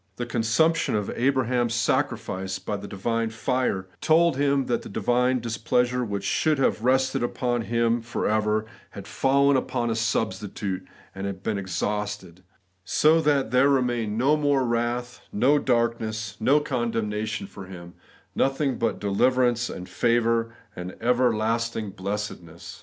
[0.15, 6.03] The consumption of Abraham's sacrifice by the divine fire told him that the divine displeasure
[6.03, 11.59] which should have rested on him for ever, had fallen upon a substitute and been
[11.59, 12.41] exhausted,
[12.83, 17.17] so that there remained no more wrath, no darkness, 'no con B 1 8 The
[17.17, 17.93] Everlasting Righteousness, denmation' for him;
[18.33, 22.79] nothing but deliverance and fiayoar and everlasting blessedness.